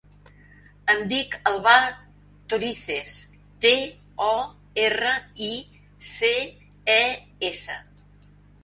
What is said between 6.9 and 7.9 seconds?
e, essa.